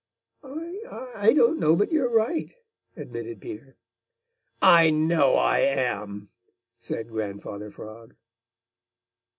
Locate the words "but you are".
1.75-2.09